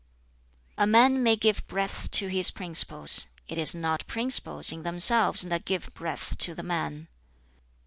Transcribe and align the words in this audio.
"A 0.79 0.87
man 0.87 1.21
may 1.21 1.35
give 1.35 1.67
breadth 1.67 2.09
to 2.09 2.25
his 2.25 2.49
principles: 2.49 3.27
it 3.47 3.59
is 3.59 3.75
not 3.75 4.07
principles 4.07 4.71
(in 4.71 4.81
themselves) 4.81 5.43
that 5.43 5.63
give 5.63 5.93
breadth 5.93 6.39
to 6.39 6.55
the 6.55 6.63
man. 6.63 7.07